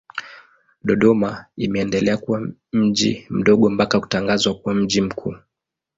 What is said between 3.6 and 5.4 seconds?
mpaka kutangazwa kuwa mji mkuu.